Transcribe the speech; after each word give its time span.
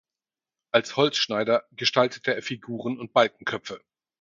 Als 0.71 0.97
Holzschneider 0.97 1.67
gestaltete 1.73 2.33
er 2.33 2.41
Figuren 2.41 2.97
und 2.99 3.13
Balkenköpfe. 3.13 3.81